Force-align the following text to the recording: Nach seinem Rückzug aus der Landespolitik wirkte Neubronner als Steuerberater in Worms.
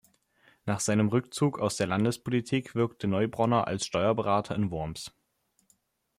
Nach 0.65 0.79
seinem 0.79 1.09
Rückzug 1.09 1.59
aus 1.59 1.77
der 1.77 1.85
Landespolitik 1.85 2.73
wirkte 2.73 3.07
Neubronner 3.07 3.67
als 3.67 3.85
Steuerberater 3.85 4.55
in 4.55 4.71
Worms. 4.71 5.13